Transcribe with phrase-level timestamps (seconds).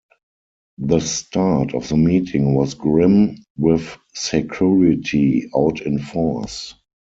[0.79, 6.73] The start of the meeting was grim, with security out in force.